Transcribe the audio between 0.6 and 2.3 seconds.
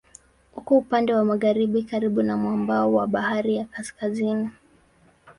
upande wa magharibi karibu